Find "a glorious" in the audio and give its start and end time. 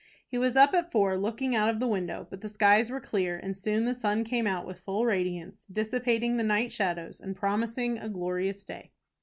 7.99-8.63